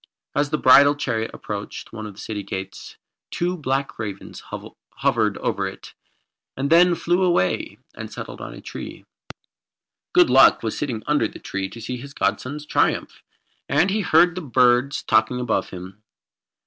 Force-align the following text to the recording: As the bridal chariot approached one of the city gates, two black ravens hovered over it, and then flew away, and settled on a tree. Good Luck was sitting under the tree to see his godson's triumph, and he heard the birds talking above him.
As 0.33 0.49
the 0.49 0.57
bridal 0.57 0.95
chariot 0.95 1.29
approached 1.31 1.93
one 1.93 2.07
of 2.07 2.15
the 2.15 2.19
city 2.19 2.41
gates, 2.41 2.97
two 3.29 3.55
black 3.55 3.99
ravens 3.99 4.41
hovered 4.95 5.37
over 5.37 5.67
it, 5.67 5.93
and 6.57 6.71
then 6.71 6.95
flew 6.95 7.21
away, 7.21 7.77
and 7.93 8.11
settled 8.11 8.41
on 8.41 8.55
a 8.55 8.61
tree. 8.61 9.05
Good 10.13 10.31
Luck 10.31 10.63
was 10.63 10.75
sitting 10.75 11.03
under 11.05 11.27
the 11.27 11.37
tree 11.37 11.69
to 11.69 11.79
see 11.79 11.97
his 11.97 12.15
godson's 12.15 12.65
triumph, 12.65 13.21
and 13.69 13.91
he 13.91 14.01
heard 14.01 14.33
the 14.33 14.41
birds 14.41 15.03
talking 15.03 15.39
above 15.39 15.69
him. 15.69 16.01